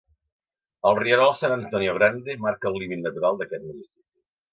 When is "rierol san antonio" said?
0.99-1.93